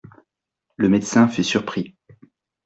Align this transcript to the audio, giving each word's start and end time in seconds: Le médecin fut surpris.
Le 0.77 0.89
médecin 0.89 1.27
fut 1.27 1.43
surpris. 1.43 1.95